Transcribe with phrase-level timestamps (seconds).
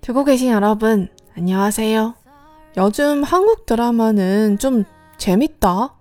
[0.00, 2.14] 듣고 계신 여러분, 안녕하세요.
[2.76, 4.84] 요즘 한국 드라마는 좀
[5.18, 5.94] 재밌다.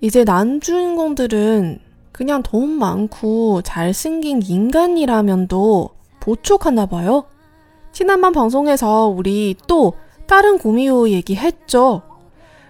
[0.00, 1.80] 이제 남주인공들은
[2.12, 5.90] 그냥 돈 많고 잘생긴 인간이라면도
[6.20, 7.24] 보촉하나 봐요.
[7.90, 9.94] 지난번 방송에서 우리 또
[10.28, 12.02] 다른 구미호 얘기했죠.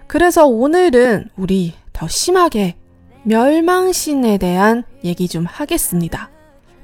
[0.06, 2.76] 그래서 오늘은 우리 더 심하게
[3.24, 6.29] 멸망신에 대한 얘기 좀 하겠습니다.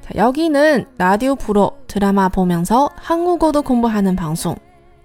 [0.01, 4.55] 자, 여기는 라디오 프로 드라마 보면서 한국어도 공부하는 방송.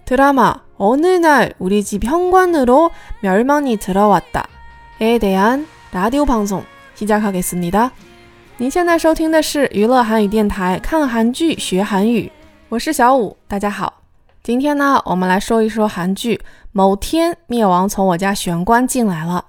[0.05, 2.91] 드라마 어느 날 우리 집 현관으로
[3.23, 7.93] 멸망이 들어왔다에 대한 라디오 방송 시작하겠습니다.
[8.59, 12.31] 您现在收听的是娱乐韩语电台，看韩剧学韩语，
[12.69, 14.03] 我是小五，大家好。
[14.43, 16.37] 今天呢，我们来说一说韩剧《
[16.73, 19.45] 某天灭亡从我家玄关进来了》。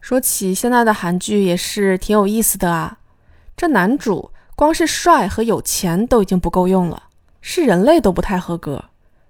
[0.00, 2.96] 说起现在的韩剧也是挺有意思的啊，
[3.61, 7.03] 这男主光是帅和有钱都已经不够用了，
[7.41, 8.85] 是人类都不太合格。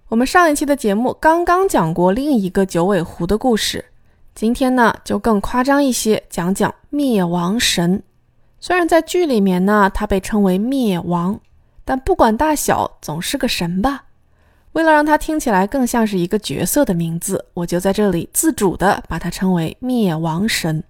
[0.08, 3.84] 我们上一期的节目刚刚讲过另一个九尾狐的故事，
[4.34, 8.02] 今天呢就更夸张一些，讲讲灭亡神。
[8.62, 11.38] 虽然在剧里面呢，他被称为灭亡，
[11.84, 14.06] 但不管大小，总是个神吧。
[14.72, 20.82] 为了让他听起来更像是一个角色的名字，我就在这里自主的把他称为灭亡神。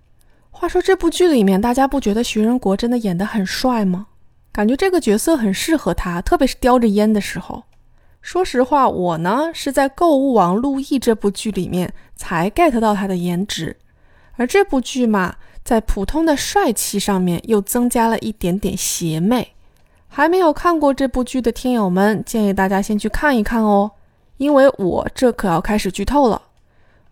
[0.52, 4.08] 话说这部剧里面，大家不觉得徐仁国真的演得很帅吗？
[4.52, 7.64] 感觉这个角色很适合他，特别是叼着烟的时候。
[8.22, 13.78] 说实话，我呢是在《购物王陆毅》这部剧里面才 get 到他的颜值，
[14.34, 19.54] 而这部剧嘛，在普通的帅气上面又增加了一点点邪魅。
[20.08, 23.90] 还没有看过这部剧的听友们，建议大家先去看一看哦，
[24.38, 26.40] 因为我这可要开始剧透了。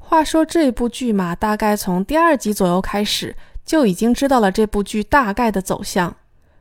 [0.10, 6.16] 话说这部剧嘛，大概从第二集左右开始就已经知道了这部剧大概的走向，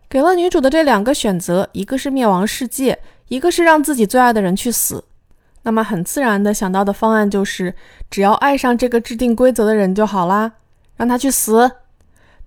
[0.06, 2.98] 给了女主的这两个选择，一个是灭亡世界，
[3.28, 5.03] 一个是让自己最爱的人去死。
[5.62, 7.75] 那么很自然的想到的方案就是，
[8.10, 10.53] 只要爱上这个制定规则的人就好啦，
[10.98, 11.70] 让他去死。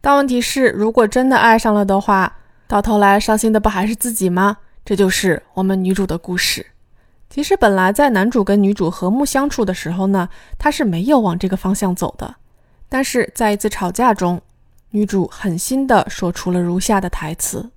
[0.01, 2.37] 但问题是，如果真的爱上了的话，
[2.67, 4.57] 到头来伤心的不还是自己吗？
[4.85, 6.67] 这就是我们女主的故事。
[7.30, 10.28] 其实本来在男主跟女主和睦相处的时候呢，
[10.58, 12.36] 他是没有往这个方向走的。
[12.88, 14.40] 但是在一次吵架中，
[14.90, 17.70] 女主狠心的说出了如下的台词：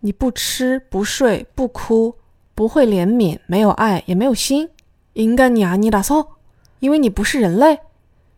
[0.00, 2.14] 你不吃不睡不哭，
[2.61, 4.69] 不会怜悯，没有爱，也没有心。
[5.13, 6.37] 应该你啊，你打扫，
[6.77, 7.79] 因为你不是人类。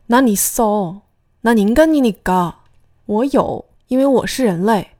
[0.05, 1.01] 那你扫，
[1.41, 2.55] 那应该你你个。
[3.05, 4.91] 我有，因为我是人类。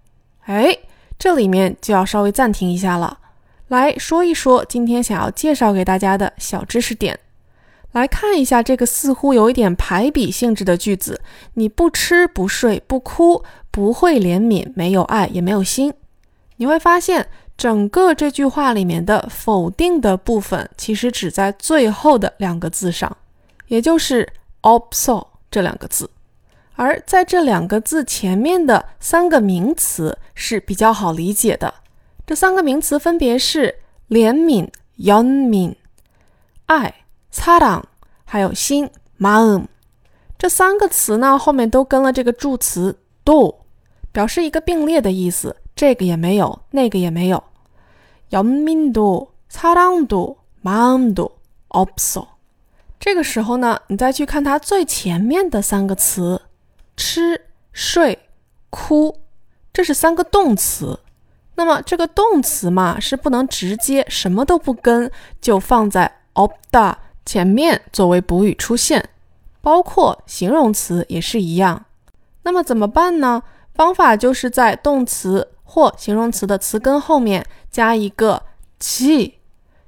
[0.42, 0.78] 哎，
[1.18, 3.18] 这里面就要稍微暂停一下了。
[3.70, 7.18] 来说一说今天想要介绍给大家的小知识点。
[7.94, 11.22] 来看一下这个似乎有一点排比性质的句子：
[11.54, 13.42] 你不吃不睡不哭，
[13.72, 15.94] 不会怜悯，没有爱，也没有心。
[16.58, 17.30] 你会发现。
[17.56, 23.16] 整个这句话里面的否定的部分，其实只在最后的两个字上，
[23.68, 24.28] 也就是
[24.62, 26.10] 없어这两个字。
[26.76, 31.74] 而在这两个字前面的三个名词是比较好理解的。
[32.26, 33.76] 这三个名词分别是
[34.10, 34.68] 怜悯
[34.98, 35.76] （yon
[36.66, 37.84] 爱 （sa r
[38.26, 38.90] 还有心
[39.20, 39.66] （maum）。
[40.38, 43.60] 这三个词呢，后面都跟了这个助词 do，
[44.12, 45.56] 表示一个并列的意思。
[45.83, 47.43] 这个也没有，那个也没有。
[48.31, 51.31] 연민도사랑도마음도없
[51.71, 52.27] 어。
[53.00, 56.43] 这个时候呢，你再去看它最前面的三个词，
[56.97, 57.41] 吃、
[57.73, 58.19] 睡、
[58.71, 59.21] 哭，
[59.73, 61.00] 这是三个动词。
[61.55, 65.11] 那么这个动词嘛，是不能直接什么都不跟
[65.41, 69.09] 就放在없다前面作为补语出现，
[69.62, 71.87] 包括形容词也是一样。
[72.43, 73.43] 那么怎么办呢？
[73.75, 75.49] 方法就是在动词。
[75.63, 78.44] 或形容词的词根后面加一个
[78.80, 79.39] “g”，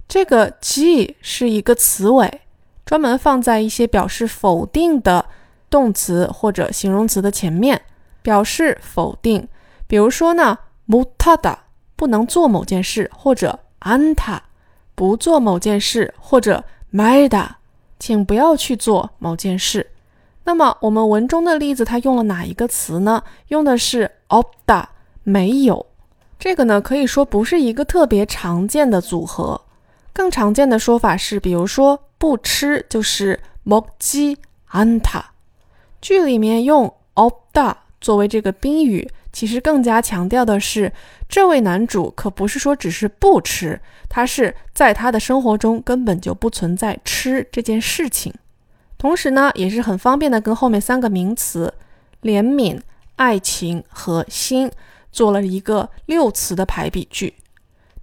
[0.07, 2.42] 这个 “g” 是一个词尾，
[2.86, 5.25] 专门放在一些表示否定的
[5.69, 7.81] 动词或者形容词的前面，
[8.22, 9.48] 表示否定。
[9.88, 10.57] 比如说呢
[10.88, 11.60] ，“mudta” 的
[11.95, 14.39] 不能做某件事，或者 “anta”
[14.95, 17.48] 不做某件事，或者 “mida”
[18.00, 19.92] 请不要去做某件事。
[20.45, 23.22] 那么我们文中的例子，它用了哪一个词呢？
[23.50, 24.86] 用的是 “opda”。
[25.25, 25.87] 没有，
[26.39, 29.61] 这个呢可以说不是一个特别常见的组合。
[30.12, 35.23] 更常见的说法是，比如说不吃就是먹지않 다。
[36.01, 40.93] 剧里面用없다作为这个宾语，其实更加强调的是，
[41.29, 48.35] 这位男主可不是说只是不吃，他是在他的生活中根本就不存在吃这件事情。
[48.99, 51.73] 同时呢，也是很方便的跟后面三个名词
[52.23, 52.81] 怜悯、
[53.17, 54.71] 爱情和心。
[55.16, 57.34] 做了一个六词的排比句。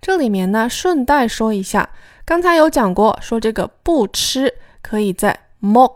[0.00, 1.90] 这里面呢，顺带说一下，
[2.24, 5.92] 刚才有讲过，说这个不吃可以在 mok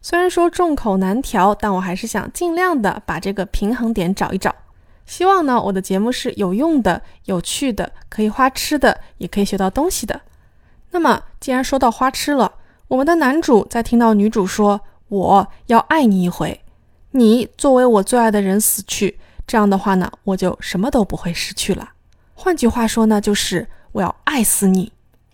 [0.01, 4.55] 虽然说众口难调，但我还是想尽量的把这个平衡点找一找。
[5.05, 10.19] 希望呢，我的节目是有用的、有趣的，可以花痴的，也可以学到东西的。
[10.89, 12.51] 那么，既然说到花痴了，
[12.87, 14.81] 我们的男主在听到女主说。
[15.09, 16.61] 我要爱你一回，
[17.11, 21.89] 你作为我最爱的人死去，这样的话呢，我就什么都不会失去了。
[22.33, 24.91] 换句话说呢，就是我要爱死你。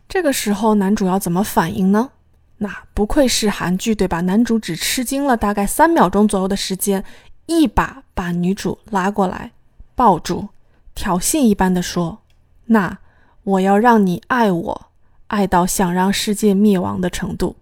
[0.08, 2.12] 这个时候男主要怎么反应呢？
[2.58, 4.22] 那不愧是韩剧，对吧？
[4.22, 7.04] 男主只吃惊了大概三秒钟左右的时间，
[7.48, 9.52] 一把把女主拉过来，
[9.94, 10.48] 抱住，
[10.94, 12.20] 挑衅一般的说
[12.68, 12.98] ：“那
[13.44, 14.88] 我要让你爱我，
[15.28, 17.58] 爱到想让世界灭亡的程度。”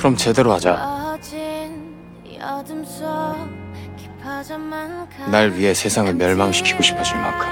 [0.00, 0.94] 그럼 제대로 하자.
[5.30, 7.46] 날 위해 세상을 멸망시키고 싶어질 만큼.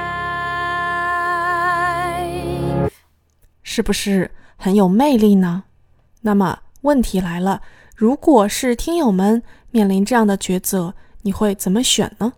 [3.63, 5.65] 是不是很有魅力呢？
[6.21, 7.61] 那么问题来了，
[7.97, 12.35] 如果是听友们面临这样的抉择，你会怎么选呢？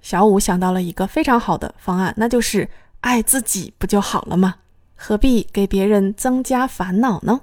[0.00, 2.68] 小五想到了一个非常好的方案，那就是
[3.00, 4.54] 爱自己不就好了吗？
[4.96, 7.40] 何必给别人增加烦恼呢？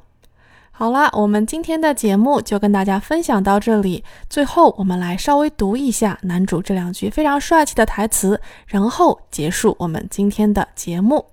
[0.74, 4.02] 好啦，我们今天的节目就跟大家分享到这里。
[4.28, 11.24] 最后，我们来稍微读一下男主这两句非常帅气的台词，然后结束我们今天的节目。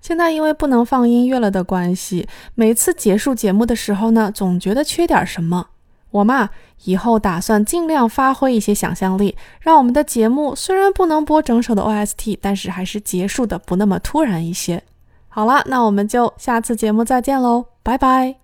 [0.00, 5.66] 现在因为不能放音乐了的关系，每次结束节目的时候呢，总觉得缺点什么。
[6.10, 6.50] 我嘛，
[6.84, 14.82] 以后打算尽量发挥一些想象力，让我们的节目虽然不能播整首的 OST，但是还是结束的不那么突然一些。
[15.28, 18.43] 好了，那我们就下次节目再见喽，拜拜。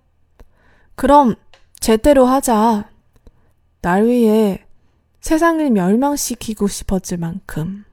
[1.01, 1.33] 그럼
[1.79, 2.87] 제대로 하자
[3.81, 4.63] 날 위해
[5.19, 7.85] 세상을 멸망시키고 싶었을 만큼